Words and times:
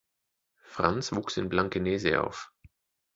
Franz 0.63 1.11
wuchs 1.13 1.37
in 1.37 1.47
Blankenese 1.47 2.23
auf. 2.23 2.51